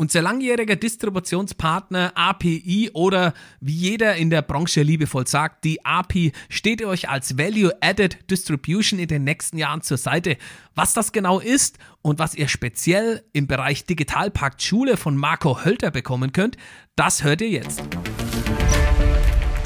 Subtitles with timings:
[0.00, 6.84] Unser langjähriger Distributionspartner API oder wie jeder in der Branche liebevoll sagt, die API steht
[6.84, 10.36] euch als Value-Added Distribution in den nächsten Jahren zur Seite.
[10.76, 15.90] Was das genau ist und was ihr speziell im Bereich Digitalpakt Schule von Marco Hölter
[15.90, 16.56] bekommen könnt,
[16.94, 17.82] das hört ihr jetzt.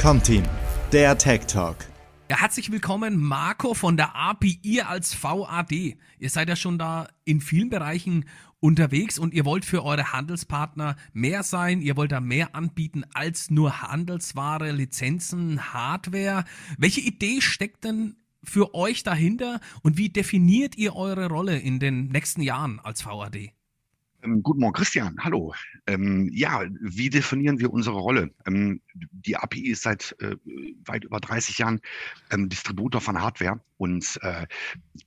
[0.01, 0.45] Comteam,
[0.93, 1.77] der Tech Talk.
[2.31, 5.99] Ja, herzlich willkommen, Marco von der API, ihr als VAD.
[6.19, 8.25] Ihr seid ja schon da in vielen Bereichen
[8.63, 13.51] unterwegs und ihr wollt für eure Handelspartner mehr sein, ihr wollt da mehr anbieten als
[13.51, 16.45] nur Handelsware, Lizenzen, Hardware.
[16.79, 22.09] Welche Idee steckt denn für euch dahinter und wie definiert ihr eure Rolle in den
[22.09, 23.53] nächsten Jahren als VAD?
[24.23, 25.17] Ähm, guten Morgen, Christian.
[25.19, 25.53] Hallo.
[25.89, 28.31] Ähm, ja, wie definieren wir unsere Rolle?
[28.47, 30.37] Ähm, die API ist seit äh,
[30.85, 31.81] weit über 30 Jahren
[32.31, 34.47] ähm, Distributor von Hardware und äh,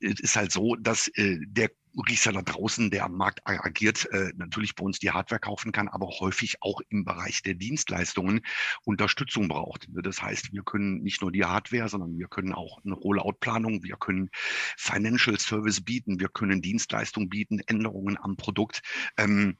[0.00, 1.70] es ist halt so, dass äh, der
[2.08, 6.06] Reseller draußen, der am Markt agiert, äh, natürlich bei uns die Hardware kaufen kann, aber
[6.20, 8.42] häufig auch im Bereich der Dienstleistungen
[8.84, 9.88] Unterstützung braucht.
[9.90, 13.96] Das heißt, wir können nicht nur die Hardware, sondern wir können auch eine Rollout-Planung, wir
[13.96, 14.28] können
[14.76, 18.82] Financial Service bieten, wir können Dienstleistungen bieten, Änderungen am Produkt,
[19.16, 19.56] ähm,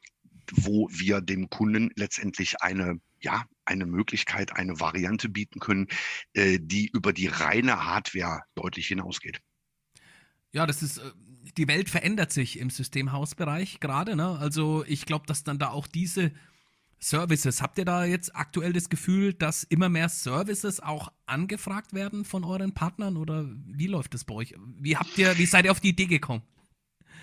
[0.52, 5.88] wo wir dem Kunden letztendlich eine ja, eine Möglichkeit, eine Variante bieten können,
[6.32, 9.40] äh, die über die reine Hardware deutlich hinausgeht.
[10.52, 11.10] Ja, das ist, äh,
[11.56, 14.14] die Welt verändert sich im Systemhausbereich gerade.
[14.14, 14.38] Ne?
[14.38, 16.30] Also ich glaube, dass dann da auch diese
[17.00, 22.24] Services, habt ihr da jetzt aktuell das Gefühl, dass immer mehr Services auch angefragt werden
[22.24, 24.54] von euren Partnern oder wie läuft das bei euch?
[24.78, 26.42] Wie habt ihr, wie seid ihr auf die Idee gekommen?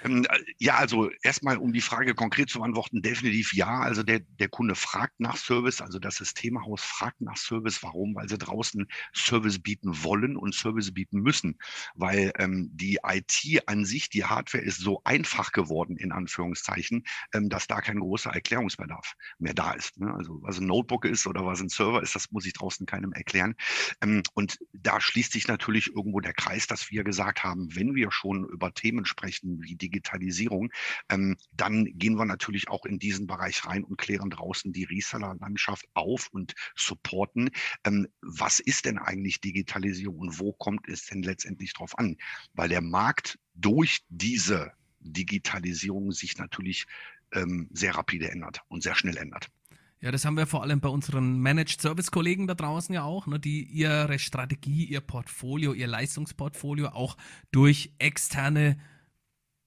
[0.04, 0.26] Ähm,
[0.59, 3.80] ja, also erstmal, um die Frage konkret zu beantworten, definitiv ja.
[3.80, 7.82] Also der, der Kunde fragt nach Service, also das Systemhaus fragt nach Service.
[7.84, 8.16] Warum?
[8.16, 11.58] Weil sie draußen Service bieten wollen und Service bieten müssen.
[11.96, 17.50] Weil ähm, die IT an sich, die Hardware ist so einfach geworden, in Anführungszeichen, ähm,
[17.50, 19.98] dass da kein großer Erklärungsbedarf mehr da ist.
[20.00, 20.14] Ne?
[20.14, 23.14] Also was ein Notebook ist oder was ein Server ist, das muss ich draußen keinem
[23.14, 23.56] erklären.
[24.02, 28.12] Ähm, und da schließt sich natürlich irgendwo der Kreis, dass wir gesagt haben, wenn wir
[28.12, 30.72] schon über Themen sprechen wie die Digitalisierung,
[31.09, 35.86] ähm, dann gehen wir natürlich auch in diesen Bereich rein und klären draußen die Reseller-Landschaft
[35.94, 37.52] auf und supporten.
[37.86, 42.18] Ähm, was ist denn eigentlich Digitalisierung und wo kommt es denn letztendlich drauf an?
[42.54, 46.86] Weil der Markt durch diese Digitalisierung sich natürlich
[47.34, 49.50] ähm, sehr rapide ändert und sehr schnell ändert.
[50.04, 53.25] Ja, das haben wir vor allem bei unseren Managed Service Kollegen da draußen ja auch,
[53.25, 57.16] ne, die ihre Strategie, ihr Portfolio, ihr Leistungsportfolio auch
[57.54, 58.78] durch externe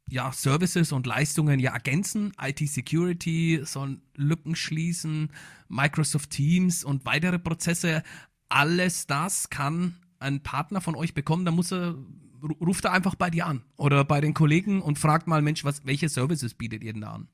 [0.08, 2.32] ja, Services und Leistungen ja ergänzen.
[2.40, 5.30] IT-Security sollen Lücken schließen,
[5.68, 8.02] Microsoft Teams und weitere Prozesse.
[8.48, 11.44] Alles das kann ein Partner von euch bekommen.
[11.44, 11.96] Da muss er,
[12.60, 15.84] ruft er einfach bei dir an oder bei den Kollegen und fragt mal, Mensch, was,
[15.84, 17.28] welche Services bietet ihr denn da an?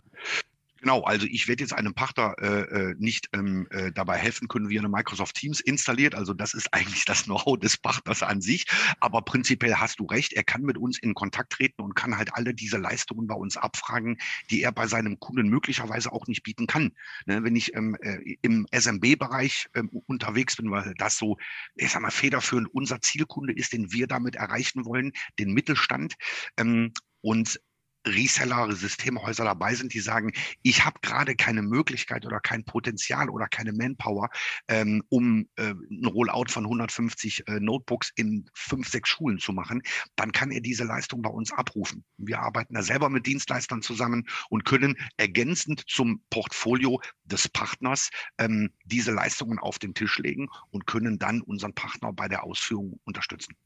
[0.83, 4.69] Genau, also ich werde jetzt einem Partner äh, äh, nicht ähm, äh, dabei helfen können,
[4.69, 6.17] wie er eine Microsoft Teams installiert.
[6.17, 8.67] Also das ist eigentlich das Know-how des Partners an sich.
[8.99, 12.35] Aber prinzipiell hast du recht, er kann mit uns in Kontakt treten und kann halt
[12.35, 14.19] alle diese Leistungen bei uns abfragen,
[14.51, 16.91] die er bei seinem Kunden möglicherweise auch nicht bieten kann.
[17.27, 21.37] Ne, wenn ich ähm, äh, im SMB-Bereich ähm, unterwegs bin, weil das so,
[21.77, 26.15] ich sag mal, federführend unser Zielkunde ist, den wir damit erreichen wollen, den Mittelstand.
[26.57, 27.61] Ähm, und
[28.07, 30.33] Reseller, Systemhäuser dabei sind, die sagen,
[30.63, 34.31] ich habe gerade keine Möglichkeit oder kein Potenzial oder keine Manpower,
[34.69, 39.83] ähm, um äh, ein Rollout von 150 äh, Notebooks in fünf, sechs Schulen zu machen,
[40.17, 42.05] dann kann er diese Leistung bei uns abrufen.
[42.19, 48.71] Wir arbeiten da selber mit Dienstleistern zusammen und können ergänzend zum Portfolio des Partners ähm,
[48.85, 53.57] diese Leistungen auf den Tisch legen und können dann unseren Partner bei der Ausführung unterstützen.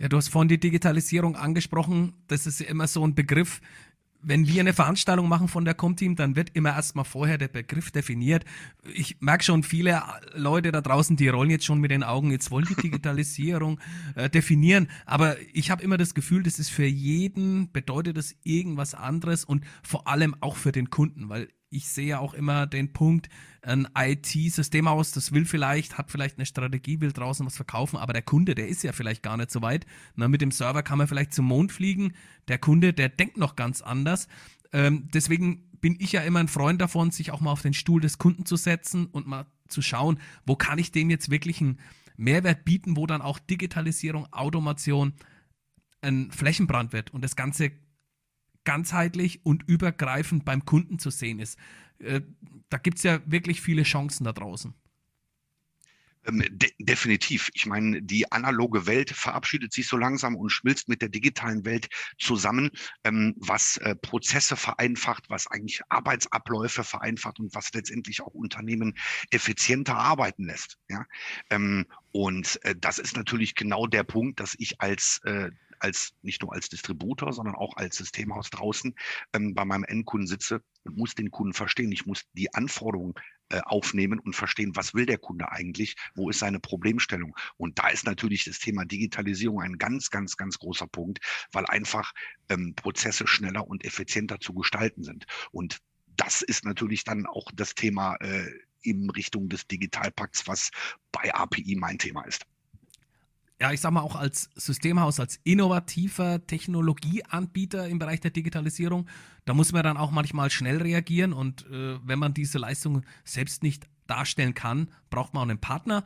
[0.00, 2.14] Ja, du hast vorhin die Digitalisierung angesprochen.
[2.26, 3.60] Das ist ja immer so ein Begriff.
[4.22, 7.90] Wenn wir eine Veranstaltung machen von der Comteam, dann wird immer erstmal vorher der Begriff
[7.90, 8.46] definiert.
[8.94, 10.02] Ich merke schon, viele
[10.34, 13.78] Leute da draußen, die rollen jetzt schon mit den Augen, jetzt wollen die Digitalisierung
[14.14, 14.88] äh, definieren.
[15.04, 19.66] Aber ich habe immer das Gefühl, das ist für jeden, bedeutet das irgendwas anderes und
[19.82, 23.28] vor allem auch für den Kunden, weil ich sehe auch immer den Punkt,
[23.62, 28.22] ein IT-Systemhaus, das will vielleicht, hat vielleicht eine Strategie, will draußen was verkaufen, aber der
[28.22, 29.86] Kunde, der ist ja vielleicht gar nicht so weit.
[30.16, 32.14] Na, mit dem Server kann man vielleicht zum Mond fliegen.
[32.48, 34.28] Der Kunde, der denkt noch ganz anders.
[34.72, 38.00] Ähm, deswegen bin ich ja immer ein Freund davon, sich auch mal auf den Stuhl
[38.00, 41.78] des Kunden zu setzen und mal zu schauen, wo kann ich dem jetzt wirklich einen
[42.16, 45.14] Mehrwert bieten, wo dann auch Digitalisierung, Automation
[46.02, 47.72] ein Flächenbrand wird und das Ganze
[48.64, 51.58] ganzheitlich und übergreifend beim Kunden zu sehen ist.
[51.98, 52.22] Äh,
[52.68, 54.74] da gibt es ja wirklich viele Chancen da draußen.
[56.26, 57.50] Ähm, de definitiv.
[57.54, 61.88] Ich meine, die analoge Welt verabschiedet sich so langsam und schmilzt mit der digitalen Welt
[62.18, 62.70] zusammen,
[63.04, 68.94] ähm, was äh, Prozesse vereinfacht, was eigentlich Arbeitsabläufe vereinfacht und was letztendlich auch Unternehmen
[69.30, 70.78] effizienter arbeiten lässt.
[70.88, 71.06] Ja?
[71.48, 76.42] Ähm, und äh, das ist natürlich genau der Punkt, dass ich als äh, als nicht
[76.42, 78.94] nur als Distributor, sondern auch als Systemhaus draußen
[79.32, 81.92] ähm, bei meinem Endkunden sitze und muss den Kunden verstehen.
[81.92, 83.14] Ich muss die Anforderungen
[83.50, 87.34] äh, aufnehmen und verstehen, was will der Kunde eigentlich, wo ist seine Problemstellung.
[87.56, 91.18] Und da ist natürlich das Thema Digitalisierung ein ganz, ganz, ganz großer Punkt,
[91.52, 92.12] weil einfach
[92.48, 95.26] ähm, Prozesse schneller und effizienter zu gestalten sind.
[95.50, 95.78] Und
[96.16, 98.46] das ist natürlich dann auch das Thema äh,
[98.82, 100.70] in Richtung des Digitalpakts, was
[101.12, 102.46] bei API mein Thema ist
[103.60, 109.06] ja, ich sag mal auch als Systemhaus, als innovativer Technologieanbieter im Bereich der Digitalisierung,
[109.44, 113.62] da muss man dann auch manchmal schnell reagieren und äh, wenn man diese Leistung selbst
[113.62, 116.04] nicht darstellen kann, braucht man auch einen Partner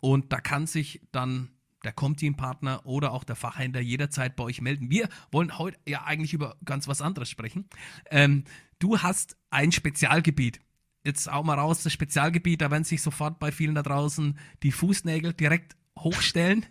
[0.00, 1.50] und da kann sich dann
[1.82, 4.88] der Comteam-Partner oder auch der Fachhändler jederzeit bei euch melden.
[4.88, 7.68] Wir wollen heute ja eigentlich über ganz was anderes sprechen.
[8.10, 8.44] Ähm,
[8.78, 10.60] du hast ein Spezialgebiet.
[11.04, 14.72] Jetzt auch mal raus, das Spezialgebiet, da werden sich sofort bei vielen da draußen die
[14.72, 16.64] Fußnägel direkt hochstellen.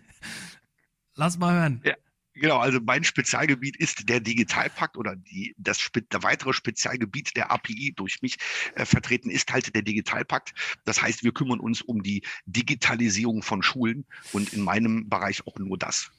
[1.14, 1.80] Lass mal hören.
[1.84, 1.94] Ja.
[2.36, 7.92] Genau, also mein Spezialgebiet ist der Digitalpakt oder die, das der weitere Spezialgebiet der API
[7.94, 8.38] durch mich
[8.74, 10.52] äh, vertreten ist halt der Digitalpakt.
[10.84, 15.58] Das heißt, wir kümmern uns um die Digitalisierung von Schulen und in meinem Bereich auch
[15.60, 16.10] nur das.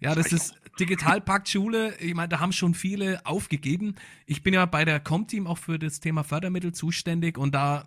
[0.00, 1.94] Ja, das ist Digitalpakt Schule.
[1.98, 3.96] Ich meine, da haben schon viele aufgegeben.
[4.24, 7.84] Ich bin ja bei der Comteam auch für das Thema Fördermittel zuständig und da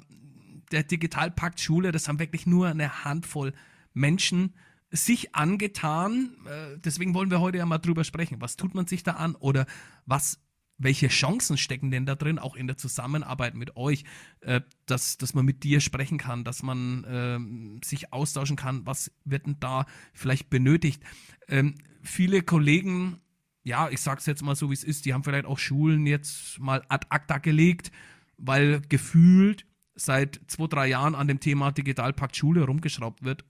[0.72, 3.54] der Digitalpakt Schule, das haben wirklich nur eine Handvoll
[3.94, 4.54] Menschen
[4.94, 6.36] sich angetan.
[6.46, 8.40] Äh, deswegen wollen wir heute ja mal drüber sprechen.
[8.40, 9.66] Was tut man sich da an oder
[10.06, 10.40] was,
[10.78, 14.04] welche Chancen stecken denn da drin, auch in der Zusammenarbeit mit euch,
[14.42, 19.12] äh, dass, dass man mit dir sprechen kann, dass man äh, sich austauschen kann, was
[19.26, 21.02] wird denn da vielleicht benötigt.
[21.48, 21.74] Ähm,
[22.04, 23.20] viele Kollegen,
[23.64, 26.60] ja, ich sag's jetzt mal so, wie es ist, die haben vielleicht auch Schulen jetzt
[26.60, 27.92] mal ad acta gelegt,
[28.38, 33.44] weil gefühlt seit zwei, drei Jahren an dem Thema Digitalpakt Schule rumgeschraubt wird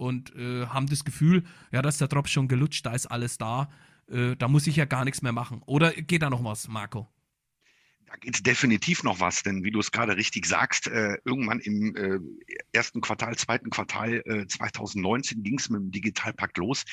[0.00, 3.70] und äh, haben das Gefühl, ja, dass der Drop schon gelutscht, da ist alles da,
[4.08, 5.62] äh, da muss ich ja gar nichts mehr machen.
[5.66, 7.06] Oder geht da noch was, Marco?
[8.06, 11.94] Da geht definitiv noch was, denn wie du es gerade richtig sagst, äh, irgendwann im
[11.94, 12.18] äh,
[12.72, 16.84] ersten Quartal, zweiten Quartal äh, 2019 ging es mit dem Digitalpakt los.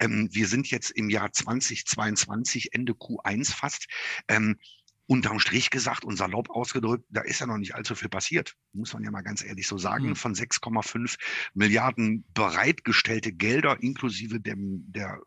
[0.00, 3.86] Ähm, wir sind jetzt im Jahr 2022, Ende Q1 fast.
[4.26, 4.58] Ähm,
[5.06, 8.54] unterm Strich gesagt und salopp ausgedrückt, da ist ja noch nicht allzu viel passiert.
[8.72, 10.10] Muss man ja mal ganz ehrlich so sagen.
[10.10, 10.16] Mhm.
[10.16, 11.16] Von 6,5
[11.54, 15.20] Milliarden bereitgestellte Gelder inklusive dem, der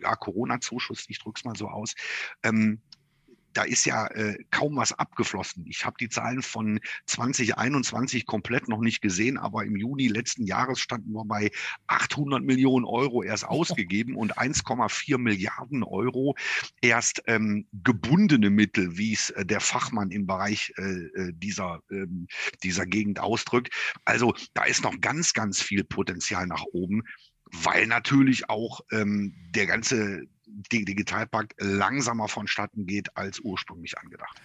[0.00, 1.94] ja, Corona-Zuschuss, ich drücke es mal so aus,
[2.42, 2.82] ähm,
[3.56, 5.64] da ist ja äh, kaum was abgeflossen.
[5.66, 10.78] Ich habe die Zahlen von 2021 komplett noch nicht gesehen, aber im Juni letzten Jahres
[10.78, 11.50] standen wir bei
[11.86, 16.34] 800 Millionen Euro erst ausgegeben und 1,4 Milliarden Euro
[16.82, 22.26] erst ähm, gebundene Mittel, wie es äh, der Fachmann im Bereich äh, äh dieser, ähm,
[22.62, 23.72] dieser Gegend ausdrückt.
[24.04, 27.02] Also da ist noch ganz, ganz viel Potenzial nach oben
[27.52, 30.26] weil natürlich auch ähm, der ganze
[30.70, 34.40] Digitalpakt langsamer vonstatten geht als ursprünglich angedacht.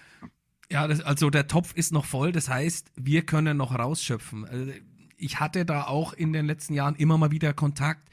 [0.70, 4.46] Ja, das, also der Topf ist noch voll, das heißt, wir können noch rausschöpfen.
[4.46, 4.72] Also
[5.18, 8.10] ich hatte da auch in den letzten Jahren immer mal wieder Kontakt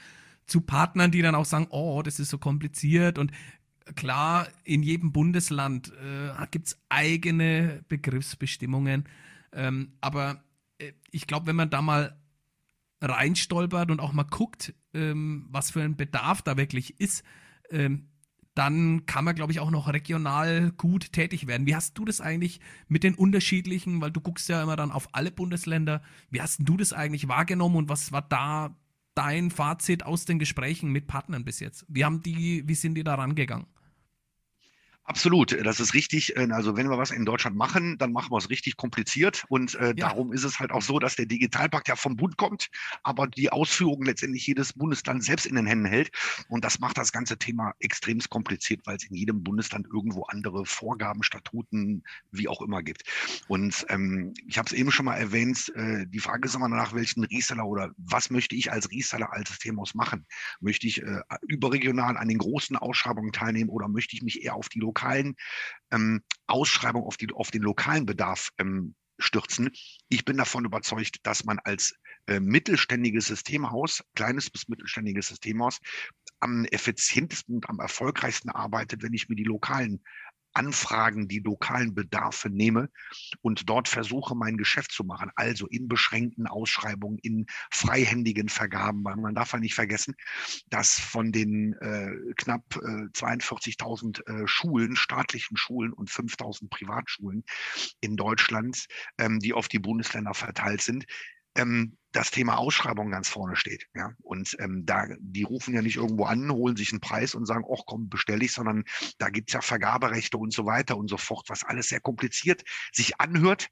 [0.46, 3.32] zu Partnern, die dann auch sagen, oh, das ist so kompliziert und
[3.94, 9.04] klar, in jedem Bundesland äh, gibt es eigene Begriffsbestimmungen,
[9.52, 10.42] ähm, aber
[10.78, 12.16] äh, ich glaube, wenn man da mal
[13.00, 17.24] reinstolpert und auch mal guckt, ähm, was für ein Bedarf da wirklich ist,
[17.70, 18.08] ähm,
[18.54, 21.66] dann kann man, glaube ich, auch noch regional gut tätig werden.
[21.68, 22.58] Wie hast du das eigentlich
[22.88, 26.76] mit den unterschiedlichen, weil du guckst ja immer dann auf alle Bundesländer, wie hast du
[26.76, 28.76] das eigentlich wahrgenommen und was war da
[29.14, 31.86] dein Fazit aus den Gesprächen mit Partnern bis jetzt?
[31.88, 33.68] Wie haben die, wie sind die da rangegangen?
[35.08, 36.36] Absolut, das ist richtig.
[36.36, 39.44] Äh, also wenn wir was in Deutschland machen, dann machen wir es richtig kompliziert.
[39.48, 39.94] Und äh, ja.
[39.94, 42.68] darum ist es halt auch so, dass der Digitalpakt ja vom Bund kommt,
[43.04, 46.10] aber die Ausführung letztendlich jedes Bundesland selbst in den Händen hält.
[46.50, 50.66] Und das macht das ganze Thema extrem kompliziert, weil es in jedem Bundesland irgendwo andere
[50.66, 53.04] Vorgaben, Statuten, wie auch immer gibt.
[53.48, 56.92] Und ähm, ich habe es eben schon mal erwähnt, äh, die Frage ist immer nach
[56.92, 60.26] welchen Reseller oder was möchte ich als Reseller als Systemhaus machen?
[60.60, 64.68] Möchte ich äh, überregional an den großen Ausschreibungen teilnehmen oder möchte ich mich eher auf
[64.68, 65.36] die lokalen lokalen
[65.90, 69.70] ähm, Ausschreibung auf, die, auf den lokalen Bedarf ähm, stürzen.
[70.08, 71.94] Ich bin davon überzeugt, dass man als
[72.26, 75.78] äh, mittelständiges Systemhaus, kleines bis mittelständiges Systemhaus,
[76.40, 80.02] am effizientesten und am erfolgreichsten arbeitet, wenn ich mir die lokalen
[80.58, 82.90] Anfragen, die lokalen Bedarfe nehme
[83.42, 85.30] und dort versuche, mein Geschäft zu machen.
[85.36, 90.16] Also in beschränkten Ausschreibungen, in freihändigen Vergaben, weil man darf ja nicht vergessen,
[90.68, 97.44] dass von den äh, knapp äh, 42.000 äh, Schulen, staatlichen Schulen und 5.000 Privatschulen
[98.00, 98.86] in Deutschland,
[99.18, 101.06] ähm, die auf die Bundesländer verteilt sind,
[101.56, 103.86] ähm, das Thema Ausschreibung ganz vorne steht.
[103.94, 104.12] Ja?
[104.22, 107.64] Und ähm, da, die rufen ja nicht irgendwo an, holen sich einen Preis und sagen,
[107.70, 108.84] ach komm, bestell ich, sondern
[109.18, 113.20] da gibt's ja Vergaberechte und so weiter und so fort, was alles sehr kompliziert sich
[113.20, 113.68] anhört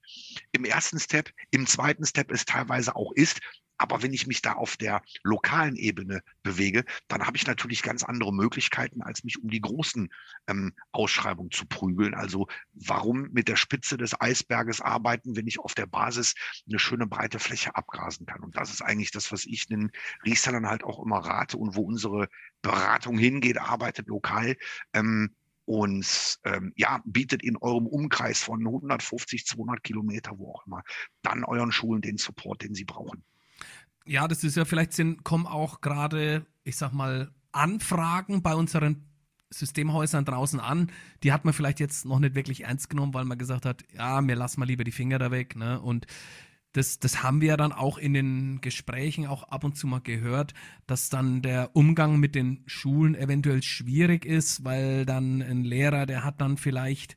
[0.52, 1.30] im ersten Step.
[1.50, 3.40] Im zweiten Step es teilweise auch ist,
[3.78, 8.02] aber wenn ich mich da auf der lokalen Ebene bewege, dann habe ich natürlich ganz
[8.02, 10.12] andere Möglichkeiten, als mich um die großen
[10.46, 12.14] ähm, Ausschreibungen zu prügeln.
[12.14, 16.34] Also warum mit der Spitze des Eisberges arbeiten, wenn ich auf der Basis
[16.68, 18.42] eine schöne breite Fläche abgrasen kann?
[18.42, 19.90] Und das ist eigentlich das, was ich den
[20.24, 22.28] Resellern halt auch immer rate und wo unsere
[22.62, 24.56] Beratung hingeht, arbeitet lokal.
[24.92, 25.34] Ähm,
[25.66, 30.84] und ähm, ja, bietet in eurem Umkreis von 150, 200 Kilometer, wo auch immer,
[31.22, 33.24] dann euren Schulen den Support, den sie brauchen
[34.06, 39.04] ja, das ist ja vielleicht sind, kommen auch gerade, ich sag mal, Anfragen bei unseren
[39.50, 40.90] Systemhäusern draußen an.
[41.22, 44.20] Die hat man vielleicht jetzt noch nicht wirklich ernst genommen, weil man gesagt hat, ja,
[44.20, 45.56] mir lass mal lieber die Finger da weg.
[45.56, 45.80] Ne?
[45.80, 46.06] Und
[46.72, 50.52] das, das haben wir dann auch in den Gesprächen auch ab und zu mal gehört,
[50.86, 56.22] dass dann der Umgang mit den Schulen eventuell schwierig ist, weil dann ein Lehrer, der
[56.22, 57.16] hat dann vielleicht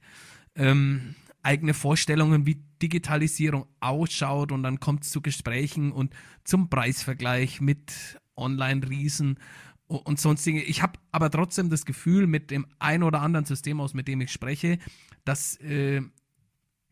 [0.55, 7.61] ähm, eigene Vorstellungen, wie Digitalisierung ausschaut und dann kommt es zu Gesprächen und zum Preisvergleich
[7.61, 9.39] mit Online-Riesen
[9.87, 10.61] und sonstige.
[10.61, 14.21] Ich habe aber trotzdem das Gefühl, mit dem ein oder anderen System aus, mit dem
[14.21, 14.79] ich spreche,
[15.25, 16.01] dass äh,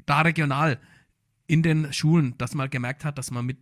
[0.05, 0.79] da regional
[1.45, 3.57] in den Schulen, dass man gemerkt hat, dass man mit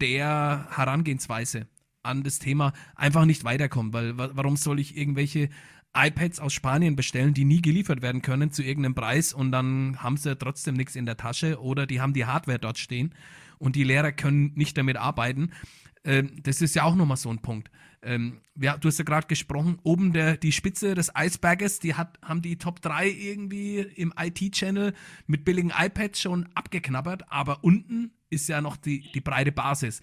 [0.00, 1.68] der Herangehensweise
[2.02, 5.50] an das Thema einfach nicht weiterkommt, weil warum soll ich irgendwelche
[5.94, 10.16] iPads aus Spanien bestellen, die nie geliefert werden können zu irgendeinem Preis und dann haben
[10.16, 13.14] sie trotzdem nichts in der Tasche oder die haben die Hardware dort stehen
[13.58, 15.52] und die Lehrer können nicht damit arbeiten.
[16.04, 17.70] Ähm, das ist ja auch nochmal so ein Punkt.
[18.00, 22.18] Ähm, ja, du hast ja gerade gesprochen, oben der, die Spitze des Eisberges, die hat,
[22.22, 24.94] haben die Top 3 irgendwie im IT-Channel
[25.26, 30.00] mit billigen iPads schon abgeknabbert, aber unten ist ja noch die, die breite Basis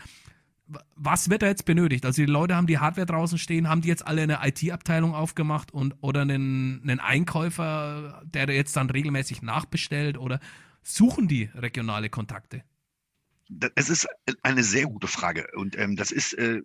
[0.96, 2.06] was wird da jetzt benötigt?
[2.06, 5.72] Also die Leute haben die Hardware draußen stehen, haben die jetzt alle eine IT-Abteilung aufgemacht
[5.72, 10.40] und oder einen, einen Einkäufer, der jetzt dann regelmäßig nachbestellt oder
[10.82, 12.64] suchen die regionale Kontakte?
[13.76, 14.08] Es ist
[14.42, 16.62] eine sehr gute Frage und ähm, das ist äh,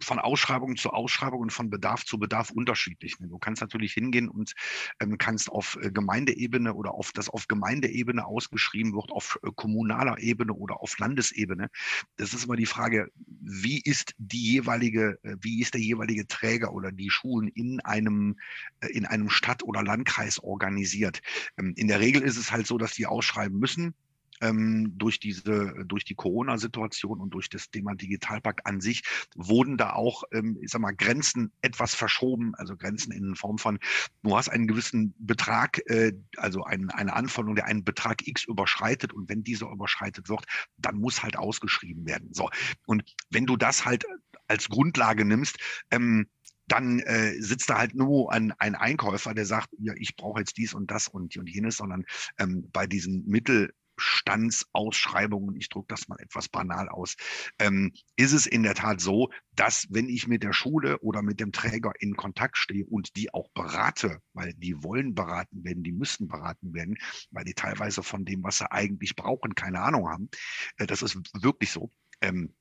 [0.00, 3.16] von Ausschreibung zu Ausschreibung und von Bedarf zu Bedarf unterschiedlich.
[3.18, 4.54] Du kannst natürlich hingehen und
[5.00, 10.18] ähm, kannst auf äh, Gemeindeebene oder auf das auf Gemeindeebene ausgeschrieben wird, auf äh, kommunaler
[10.20, 11.68] Ebene oder auf Landesebene.
[12.16, 16.72] Das ist immer die Frage, wie ist die jeweilige, äh, wie ist der jeweilige Träger
[16.72, 18.38] oder die Schulen in einem
[18.80, 21.20] äh, in einem Stadt oder Landkreis organisiert.
[21.58, 23.94] Ähm, in der Regel ist es halt so, dass die ausschreiben müssen
[24.42, 29.02] ähm, durch diese, durch die Corona-Situation und durch das Thema Digitalpakt an sich
[29.34, 33.78] wurden da auch, ähm, ich sag mal, Grenzen etwas verschoben, also Grenzen in Form von,
[34.22, 39.12] du hast einen gewissen Betrag, äh, also ein, eine Anforderung, der einen Betrag X überschreitet
[39.12, 40.44] und wenn dieser überschreitet wird,
[40.76, 42.34] dann muss halt ausgeschrieben werden.
[42.34, 42.50] So.
[42.84, 44.04] Und wenn du das halt
[44.48, 45.56] als Grundlage nimmst,
[45.90, 46.26] ähm,
[46.68, 50.56] dann äh, sitzt da halt nur ein, ein Einkäufer, der sagt, ja, ich brauche jetzt
[50.56, 52.04] dies und das und, und jenes, sondern
[52.38, 57.16] ähm, bei diesen Mittel, Standsausschreibungen, ich drücke das mal etwas banal aus,
[57.58, 61.40] ähm, ist es in der Tat so, dass wenn ich mit der Schule oder mit
[61.40, 65.92] dem Träger in Kontakt stehe und die auch berate, weil die wollen beraten werden, die
[65.92, 66.96] müssen beraten werden,
[67.30, 70.28] weil die teilweise von dem, was sie eigentlich brauchen, keine Ahnung haben.
[70.76, 71.92] Äh, das ist wirklich so.
[72.20, 72.54] Ähm,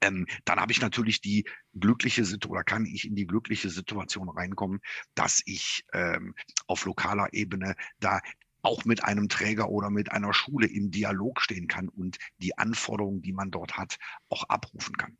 [0.00, 1.44] ähm, dann habe ich natürlich die
[1.74, 4.80] glückliche Situation oder kann ich in die glückliche Situation reinkommen,
[5.14, 6.34] dass ich ähm,
[6.66, 8.20] auf lokaler Ebene da
[8.62, 13.22] auch mit einem Träger oder mit einer Schule im Dialog stehen kann und die Anforderungen,
[13.22, 13.98] die man dort hat,
[14.28, 15.16] auch abrufen kann.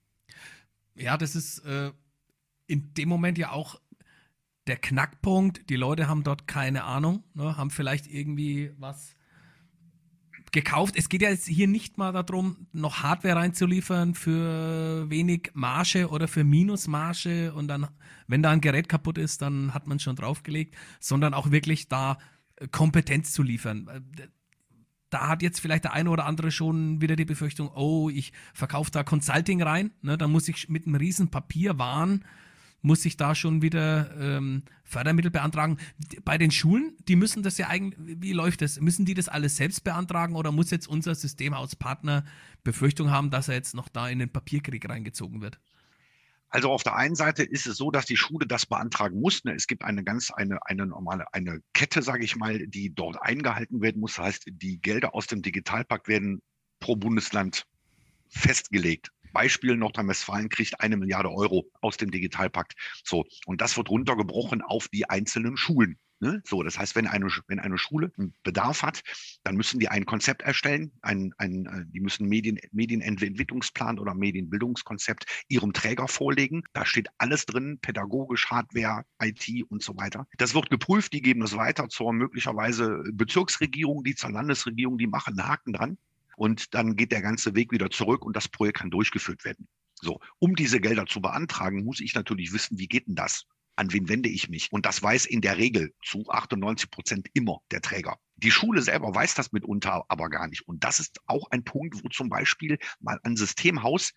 [0.95, 1.92] Ja, das ist äh,
[2.66, 3.80] in dem Moment ja auch
[4.66, 5.71] der Knackpunkt.
[5.71, 9.16] Die Leute haben dort keine Ahnung, ne, haben vielleicht irgendwie was
[10.52, 10.95] gekauft.
[10.97, 16.28] Es geht ja jetzt hier nicht mal darum, noch Hardware reinzuliefern für wenig Marge oder
[16.28, 17.88] für Minusmarge und dann,
[18.26, 22.18] wenn da ein Gerät kaputt ist, dann hat man schon draufgelegt, sondern auch wirklich da
[22.71, 23.88] Kompetenz zu liefern.
[25.11, 28.91] Da hat jetzt vielleicht der eine oder andere schon wieder die Befürchtung, oh, ich verkaufe
[28.91, 32.25] da Consulting rein, ne, da muss ich mit einem riesen Papierwahn
[32.81, 35.79] muss ich da schon wieder ähm, Fördermittel beantragen.
[36.25, 38.81] Bei den Schulen, die müssen das ja eigentlich, wie läuft das?
[38.81, 42.25] Müssen die das alles selbst beantragen oder muss jetzt unser Systemhauspartner
[42.65, 45.59] Befürchtung haben, dass er jetzt noch da in den Papierkrieg reingezogen wird?
[46.50, 49.45] Also auf der einen Seite ist es so, dass die Schule das beantragen muss.
[49.45, 49.55] Ne?
[49.55, 53.83] Es gibt eine ganz eine eine normale eine Kette, sage ich mal, die dort eingehalten
[53.83, 54.14] werden muss.
[54.14, 56.40] Das heißt, die Gelder aus dem Digitalpakt werden
[56.81, 57.67] pro Bundesland
[58.28, 59.11] festgelegt.
[59.33, 62.75] Beispiel Nordrhein-Westfalen kriegt eine Milliarde Euro aus dem Digitalpakt.
[63.05, 65.99] So und das wird runtergebrochen auf die einzelnen Schulen.
[66.20, 66.42] Ne?
[66.44, 69.02] So, das heißt, wenn eine, wenn eine Schule einen Bedarf hat,
[69.44, 75.26] dann müssen die ein Konzept erstellen, ein, ein, äh, die müssen Medien, Medienentwicklungsplan oder Medienbildungskonzept
[75.46, 76.64] ihrem Träger vorlegen.
[76.72, 80.26] Da steht alles drin, pädagogisch, Hardware, IT und so weiter.
[80.38, 85.38] Das wird geprüft, die geben das weiter zur möglicherweise Bezirksregierung, die zur Landesregierung, die machen
[85.38, 85.98] einen Haken dran.
[86.37, 89.68] Und dann geht der ganze Weg wieder zurück und das Projekt kann durchgeführt werden.
[90.00, 93.44] So, um diese Gelder zu beantragen, muss ich natürlich wissen, wie geht denn das?
[93.78, 94.73] An wen wende ich mich?
[94.73, 98.18] Und das weiß in der Regel zu 98 Prozent immer der Träger.
[98.37, 100.66] Die Schule selber weiß das mitunter aber gar nicht.
[100.66, 104.12] Und das ist auch ein Punkt, wo zum Beispiel mal ein Systemhaus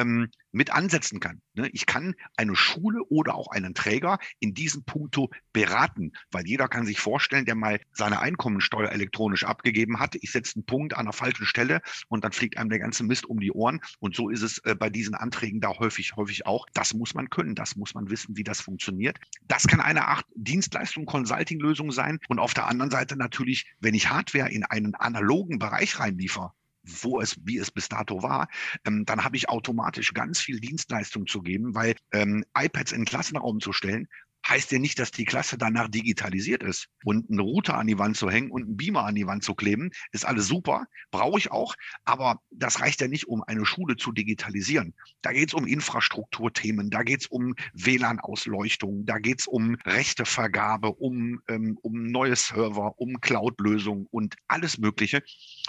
[0.00, 1.40] ähm, mit ansetzen kann.
[1.54, 1.68] Ne?
[1.72, 6.86] Ich kann eine Schule oder auch einen Träger in diesem Punkto beraten, weil jeder kann
[6.86, 11.12] sich vorstellen, der mal seine Einkommensteuer elektronisch abgegeben hat, ich setze einen Punkt an der
[11.12, 13.80] falschen Stelle und dann fliegt einem der ganze Mist um die Ohren.
[14.00, 16.66] Und so ist es äh, bei diesen Anträgen da häufig, häufig auch.
[16.74, 19.18] Das muss man können, das muss man wissen, wie das funktioniert.
[19.46, 22.18] Das kann eine Art Dienstleistung, Consulting-Lösung sein.
[22.28, 27.20] Und auf der anderen Seite natürlich, wenn ich Hardware in einen analogen Bereich reinliefer, wo
[27.20, 28.48] es, wie es bis dato war,
[28.84, 33.06] ähm, dann habe ich automatisch ganz viel Dienstleistung zu geben, weil ähm, iPads in den
[33.06, 34.08] Klassenraum zu stellen,
[34.48, 36.88] heißt ja nicht, dass die Klasse danach digitalisiert ist.
[37.04, 39.54] Und einen Router an die Wand zu hängen und einen Beamer an die Wand zu
[39.54, 41.74] kleben, ist alles super, brauche ich auch.
[42.04, 44.94] Aber das reicht ja nicht, um eine Schule zu digitalisieren.
[45.22, 50.92] Da geht es um Infrastrukturthemen, da geht es um WLAN-Ausleuchtung, da geht es um Rechtevergabe,
[50.92, 55.22] um, ähm, um neue Server, um Cloud-Lösungen und alles Mögliche.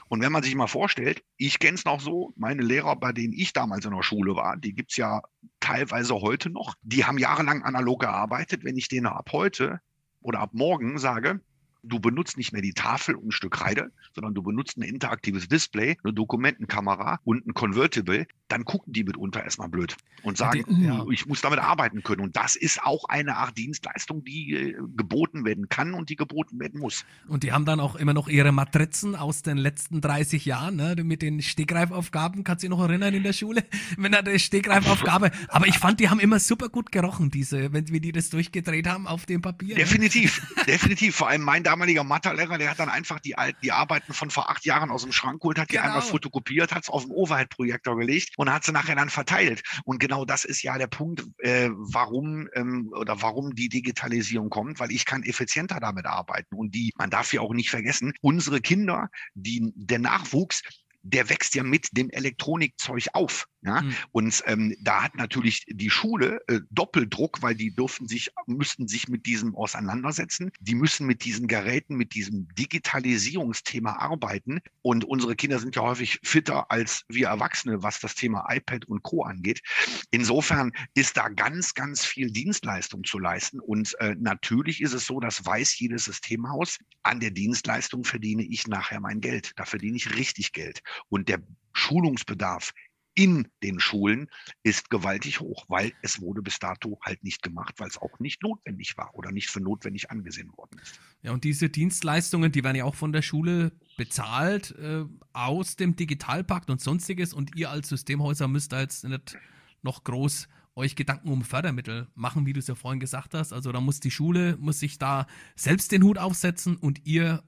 [0.07, 3.33] Und wenn man sich mal vorstellt, ich kenne es noch so, meine Lehrer, bei denen
[3.33, 5.21] ich damals in der Schule war, die gibt es ja
[5.61, 6.75] teilweise heute noch.
[6.81, 8.65] Die haben jahrelang analog gearbeitet.
[8.65, 9.79] Wenn ich denen ab heute
[10.21, 11.39] oder ab morgen sage,
[11.83, 15.47] du benutzt nicht mehr die Tafel und ein Stück Kreide, sondern du benutzt ein interaktives
[15.47, 20.85] Display, eine Dokumentenkamera und ein Convertible, dann gucken die mitunter erstmal blöd und sagen, die,
[20.85, 21.05] ja.
[21.09, 22.21] ich muss damit arbeiten können.
[22.21, 26.59] Und das ist auch eine Art Dienstleistung, die äh, geboten werden kann und die geboten
[26.59, 27.05] werden muss.
[27.27, 30.95] Und die haben dann auch immer noch ihre Matrizen aus den letzten 30 Jahren, ne,
[31.03, 32.43] mit den Stegreifaufgaben.
[32.43, 33.63] Kannst du dich noch erinnern in der Schule?
[33.97, 35.31] Wenn er die Stegreifaufgabe.
[35.47, 38.87] Aber ich fand, die haben immer super gut gerochen, diese, wenn wir die das durchgedreht
[38.87, 39.75] haben auf dem Papier.
[39.75, 39.81] Ne?
[39.81, 40.63] Definitiv, ne?
[40.67, 41.15] definitiv.
[41.15, 44.65] Vor allem mein damaliger Mathelehrer, der hat dann einfach die, die Arbeiten von vor acht
[44.65, 45.87] Jahren aus dem Schrank geholt, hat die genau.
[45.87, 49.61] einmal fotokopiert, hat es auf den Overhead-Projektor gelegt und hat sie nachher dann verteilt.
[49.85, 54.79] Und genau das ist ja der Punkt, äh, warum ähm, oder warum die Digitalisierung kommt,
[54.79, 56.55] weil ich kann effizienter damit arbeiten.
[56.55, 60.63] Und die, man darf ja auch nicht vergessen, unsere Kinder, die, der Nachwuchs,
[61.03, 63.45] der wächst ja mit dem Elektronikzeug auf.
[63.63, 63.81] Ja?
[63.81, 63.95] Mhm.
[64.11, 69.07] Und ähm, da hat natürlich die Schule äh, Doppeldruck, weil die dürfen sich, müssten sich
[69.07, 70.51] mit diesem auseinandersetzen.
[70.59, 74.59] Die müssen mit diesen Geräten, mit diesem Digitalisierungsthema arbeiten.
[74.81, 79.03] Und unsere Kinder sind ja häufig fitter als wir Erwachsene, was das Thema iPad und
[79.03, 79.23] Co.
[79.23, 79.61] angeht.
[80.09, 83.59] Insofern ist da ganz, ganz viel Dienstleistung zu leisten.
[83.59, 88.67] Und äh, natürlich ist es so, das weiß jedes Systemhaus, an der Dienstleistung verdiene ich
[88.67, 89.51] nachher mein Geld.
[89.55, 90.81] Da verdiene ich richtig Geld.
[91.09, 91.41] Und der
[91.73, 92.73] Schulungsbedarf
[93.13, 94.29] in den Schulen
[94.63, 98.41] ist gewaltig hoch, weil es wurde bis dato halt nicht gemacht, weil es auch nicht
[98.41, 100.99] notwendig war oder nicht für notwendig angesehen worden ist.
[101.21, 105.95] Ja, und diese Dienstleistungen, die werden ja auch von der Schule bezahlt äh, aus dem
[105.95, 109.37] Digitalpakt und sonstiges und ihr als Systemhäuser müsst da jetzt nicht
[109.81, 113.51] noch groß euch Gedanken um Fördermittel machen, wie du es ja vorhin gesagt hast.
[113.51, 117.43] Also da muss die Schule, muss sich da selbst den Hut aufsetzen und ihr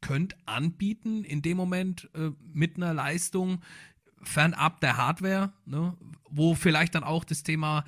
[0.00, 3.62] könnt anbieten in dem Moment äh, mit einer Leistung,
[4.22, 5.96] fernab der Hardware, ne,
[6.30, 7.84] wo vielleicht dann auch das Thema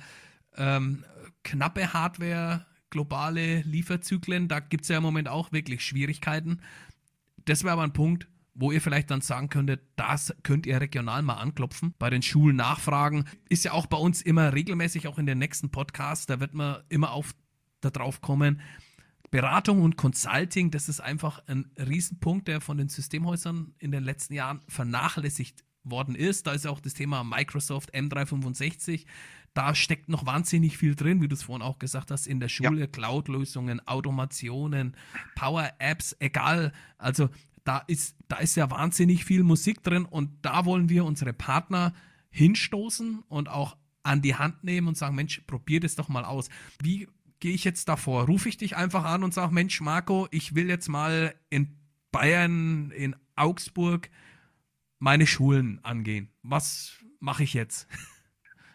[0.55, 1.03] ähm,
[1.43, 6.61] knappe Hardware, globale Lieferzyklen, da gibt es ja im Moment auch wirklich Schwierigkeiten.
[7.45, 11.21] Das wäre aber ein Punkt, wo ihr vielleicht dann sagen könntet, das könnt ihr regional
[11.21, 13.25] mal anklopfen, bei den Schulen nachfragen.
[13.49, 16.81] Ist ja auch bei uns immer regelmäßig, auch in den nächsten Podcasts, da wird man
[16.89, 17.35] immer auf
[17.81, 18.61] darauf kommen.
[19.29, 24.33] Beratung und Consulting, das ist einfach ein Riesenpunkt, der von den Systemhäusern in den letzten
[24.33, 26.47] Jahren vernachlässigt worden ist.
[26.47, 29.05] Da ist ja auch das Thema Microsoft M365.
[29.53, 32.49] Da steckt noch wahnsinnig viel drin, wie du es vorhin auch gesagt hast, in der
[32.49, 32.87] Schule, ja.
[32.87, 34.97] Cloud-Lösungen, Automationen,
[35.35, 36.73] Power-Apps, egal.
[36.97, 37.29] Also
[37.63, 41.93] da ist, da ist ja wahnsinnig viel Musik drin und da wollen wir unsere Partner
[42.31, 46.49] hinstoßen und auch an die Hand nehmen und sagen, Mensch, probier das doch mal aus.
[46.81, 47.07] Wie
[47.39, 48.25] gehe ich jetzt davor?
[48.25, 51.77] Rufe ich dich einfach an und sage, Mensch, Marco, ich will jetzt mal in
[52.11, 54.09] Bayern, in Augsburg
[55.05, 56.31] meine Schulen angehen.
[56.41, 57.87] Was mache ich jetzt?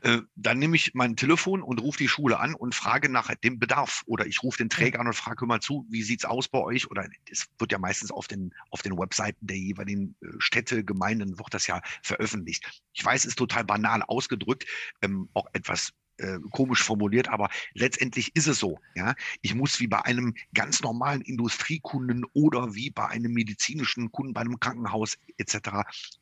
[0.03, 3.59] Äh, dann nehme ich mein Telefon und rufe die Schule an und frage nach dem
[3.59, 4.03] Bedarf.
[4.07, 6.59] Oder ich rufe den Träger an und frage, hör mal zu, wie sieht's aus bei
[6.59, 6.91] euch?
[6.91, 11.39] Oder es wird ja meistens auf den, auf den Webseiten der jeweiligen äh, Städte, Gemeinden
[11.39, 12.83] wird das ja veröffentlicht.
[12.95, 14.65] Ich weiß, es ist total banal ausgedrückt,
[15.03, 18.79] ähm, auch etwas äh, komisch formuliert, aber letztendlich ist es so.
[18.95, 24.35] Ja, ich muss wie bei einem ganz normalen Industriekunden oder wie bei einem medizinischen Kunden
[24.35, 25.71] bei einem Krankenhaus etc.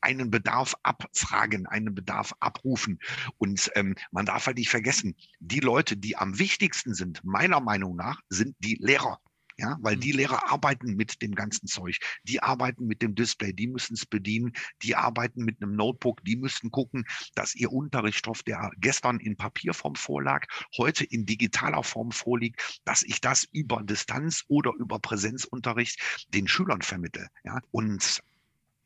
[0.01, 2.99] einen Bedarf abfragen, einen Bedarf abrufen.
[3.37, 7.95] Und ähm, man darf halt nicht vergessen, die Leute, die am wichtigsten sind, meiner Meinung
[7.95, 9.19] nach, sind die Lehrer.
[9.59, 10.19] Ja, weil die mhm.
[10.19, 11.99] Lehrer arbeiten mit dem ganzen Zeug.
[12.23, 16.37] Die arbeiten mit dem Display, die müssen es bedienen, die arbeiten mit einem Notebook, die
[16.37, 17.03] müssen gucken,
[17.35, 23.19] dass ihr Unterrichtsstoff, der gestern in Papierform vorlag, heute in digitaler Form vorliegt, dass ich
[23.19, 27.27] das über Distanz oder über Präsenzunterricht den Schülern vermittle.
[27.43, 28.21] Ja, und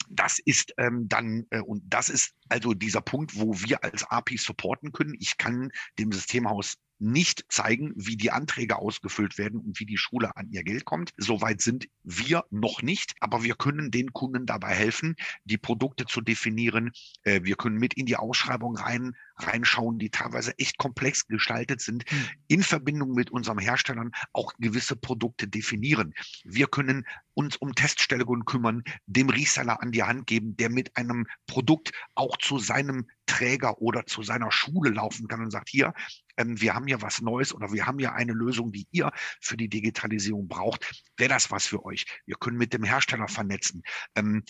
[0.10, 4.38] das ist ähm, dann, äh, und das ist also dieser Punkt, wo wir als API
[4.38, 5.16] supporten können.
[5.20, 10.36] Ich kann dem Systemhaus nicht zeigen, wie die Anträge ausgefüllt werden und wie die Schule
[10.38, 11.12] an ihr Geld kommt.
[11.18, 16.22] Soweit sind wir noch nicht, aber wir können den Kunden dabei helfen, die Produkte zu
[16.22, 16.92] definieren.
[17.24, 22.10] Äh, wir können mit in die Ausschreibung rein reinschauen, die teilweise echt komplex gestaltet sind,
[22.10, 22.26] hm.
[22.48, 26.14] in Verbindung mit unseren Herstellern auch gewisse Produkte definieren.
[26.44, 31.26] Wir können uns um Teststellungen kümmern, dem Reseller an die Hand geben, der mit einem
[31.48, 35.94] Produkt auch zu seinem Träger oder zu seiner Schule laufen kann und sagt, hier,
[36.38, 39.58] ähm, wir haben hier was Neues oder wir haben hier eine Lösung, die ihr für
[39.58, 41.04] die Digitalisierung braucht.
[41.18, 42.06] Wäre das was für euch?
[42.26, 43.84] Wir können mit dem Hersteller vernetzen.
[44.16, 44.44] Ähm,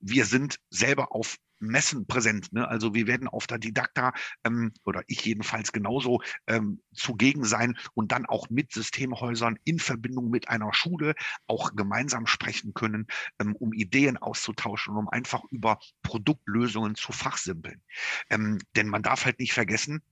[0.00, 2.52] wir sind selber auf Messen präsent.
[2.52, 2.66] Ne?
[2.66, 4.12] Also wir werden auf der Didakta
[4.44, 10.30] ähm, oder ich jedenfalls genauso ähm, zugegen sein und dann auch mit Systemhäusern in Verbindung
[10.30, 11.14] mit einer Schule
[11.46, 13.06] auch gemeinsam sprechen können,
[13.38, 17.82] ähm, um Ideen auszutauschen und um einfach über Produktlösungen zu fachsimpeln.
[18.30, 20.02] Ähm, denn man darf halt nicht vergessen,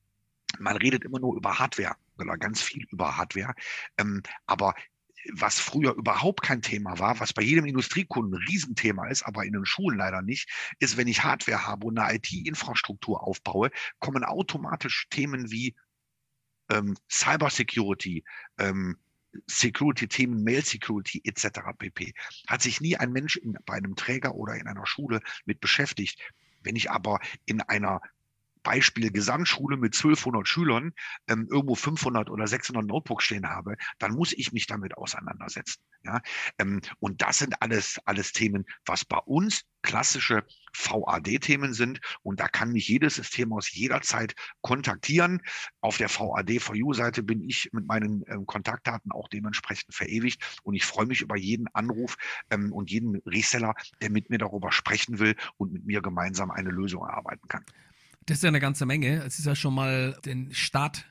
[0.58, 3.54] man redet immer nur über Hardware oder ganz viel über Hardware.
[3.98, 4.74] Ähm, aber
[5.32, 9.52] was früher überhaupt kein Thema war, was bei jedem Industriekunden ein Riesenthema ist, aber in
[9.52, 15.06] den Schulen leider nicht, ist, wenn ich Hardware habe und eine IT-Infrastruktur aufbaue, kommen automatisch
[15.10, 15.74] Themen wie
[16.70, 18.24] ähm, Cybersecurity,
[18.58, 18.98] ähm,
[19.46, 21.60] Security-Themen, Mail-Security etc.
[21.78, 22.14] pp.
[22.46, 26.20] Hat sich nie ein Mensch in, bei einem Träger oder in einer Schule mit beschäftigt.
[26.62, 28.00] Wenn ich aber in einer
[28.66, 30.92] Beispiel Gesamtschule mit 1200 Schülern
[31.28, 35.80] ähm, irgendwo 500 oder 600 Notebooks stehen habe, dann muss ich mich damit auseinandersetzen.
[36.02, 36.20] Ja?
[36.58, 42.00] Ähm, und das sind alles, alles Themen, was bei uns klassische VAD-Themen sind.
[42.24, 45.40] Und da kann mich jedes System aus jederzeit kontaktieren.
[45.80, 50.60] Auf der VAD-For-You-Seite bin ich mit meinen ähm, Kontaktdaten auch dementsprechend verewigt.
[50.64, 52.16] Und ich freue mich über jeden Anruf
[52.50, 56.70] ähm, und jeden Reseller, der mit mir darüber sprechen will und mit mir gemeinsam eine
[56.70, 57.64] Lösung erarbeiten kann.
[58.26, 59.22] Das ist ja eine ganze Menge.
[59.22, 61.04] Es ist ja schon mal den Start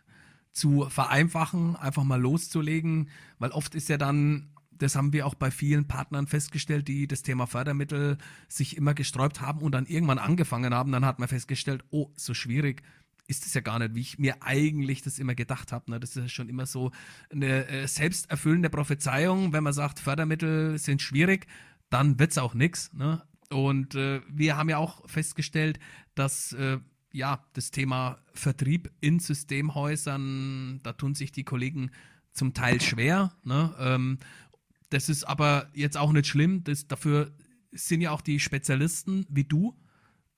[0.51, 5.51] zu vereinfachen, einfach mal loszulegen, weil oft ist ja dann, das haben wir auch bei
[5.51, 10.73] vielen Partnern festgestellt, die das Thema Fördermittel sich immer gesträubt haben und dann irgendwann angefangen
[10.73, 12.83] haben, dann hat man festgestellt, oh, so schwierig
[13.27, 15.91] ist es ja gar nicht, wie ich mir eigentlich das immer gedacht habe.
[15.91, 15.99] Ne?
[15.99, 16.91] Das ist ja schon immer so
[17.31, 21.47] eine äh, selbsterfüllende Prophezeiung, wenn man sagt, Fördermittel sind schwierig,
[21.89, 22.93] dann wird es auch nichts.
[22.93, 23.23] Ne?
[23.49, 25.79] Und äh, wir haben ja auch festgestellt,
[26.13, 26.77] dass äh,
[27.15, 31.91] ja, das Thema Vertrieb in Systemhäusern, da tun sich die Kollegen
[32.33, 33.31] zum Teil schwer.
[33.43, 33.73] Ne?
[33.79, 34.19] Ähm,
[34.89, 36.63] das ist aber jetzt auch nicht schlimm.
[36.65, 37.31] Das, dafür
[37.71, 39.75] sind ja auch die Spezialisten wie du,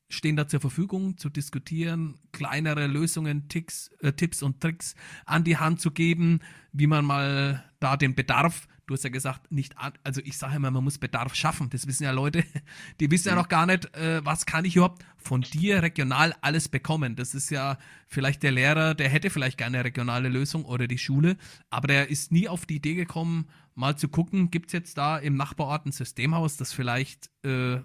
[0.07, 4.93] stehen da zur Verfügung, zu diskutieren, kleinere Lösungen, Ticks, äh, Tipps und Tricks
[5.25, 6.39] an die Hand zu geben,
[6.71, 10.71] wie man mal da den Bedarf du hast ja gesagt, nicht, also ich sage immer,
[10.71, 11.69] man muss Bedarf schaffen.
[11.69, 12.43] Das wissen ja Leute,
[13.00, 16.69] die wissen ja noch gar nicht, äh, was kann ich überhaupt von dir regional alles
[16.69, 17.15] bekommen.
[17.15, 20.97] Das ist ja vielleicht der Lehrer, der hätte vielleicht gerne eine regionale Lösung oder die
[20.97, 21.38] Schule,
[21.69, 25.17] aber der ist nie auf die Idee gekommen, mal zu gucken, gibt es jetzt da
[25.17, 27.80] im Nachbarort ein Systemhaus, das vielleicht äh,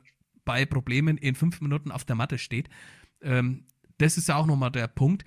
[0.44, 2.68] bei Problemen in fünf Minuten auf der Matte steht.
[3.20, 3.66] Ähm,
[3.98, 5.24] das ist ja auch nochmal der Punkt.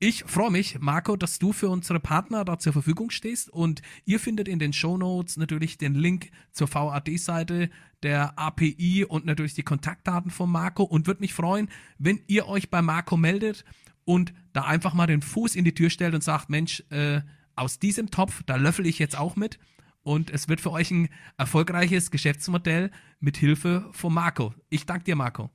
[0.00, 4.20] Ich freue mich, Marco, dass du für unsere Partner da zur Verfügung stehst und ihr
[4.20, 7.68] findet in den Show Notes natürlich den Link zur VAD-Seite
[8.04, 12.70] der API und natürlich die Kontaktdaten von Marco und würde mich freuen, wenn ihr euch
[12.70, 13.64] bei Marco meldet
[14.04, 17.22] und da einfach mal den Fuß in die Tür stellt und sagt, Mensch, äh,
[17.56, 19.58] aus diesem Topf, da löffel ich jetzt auch mit
[20.04, 21.08] und es wird für euch ein
[21.38, 24.54] erfolgreiches Geschäftsmodell mit Hilfe von Marco.
[24.70, 25.50] Ich danke dir, Marco.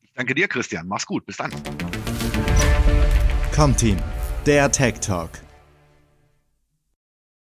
[0.00, 0.88] Ich danke dir, Christian.
[0.88, 1.24] Mach's gut.
[1.24, 1.52] Bis dann.
[3.60, 3.98] Comteam,
[4.46, 5.49] der Tech Talk.